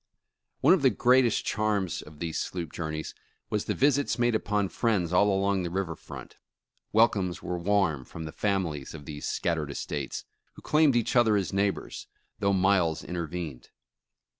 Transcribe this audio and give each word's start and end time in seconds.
One 0.61 0.73
of 0.73 0.81
the 0.81 0.89
greatest 0.89 1.45
charms 1.45 2.01
of 2.01 2.17
these 2.17 2.39
sloop 2.39 2.73
journeys 2.73 3.13
was 3.51 3.65
the 3.65 3.75
visits 3.75 4.17
made 4.17 4.33
upon 4.33 4.69
friends 4.69 5.13
all 5.13 5.29
along 5.31 5.61
the 5.61 5.69
river 5.69 5.95
front. 5.95 6.37
Welcomes 6.91 7.43
were 7.43 7.59
warm 7.59 8.03
from 8.05 8.23
the 8.23 8.31
families 8.31 8.95
of 8.95 9.05
these 9.05 9.27
scattered 9.29 9.69
estates, 9.69 10.25
who 10.53 10.63
claimed 10.63 10.95
each 10.95 11.15
other 11.15 11.35
as 11.37 11.53
neighbors, 11.53 12.07
though 12.39 12.51
miles 12.51 13.03
intervened. 13.03 13.69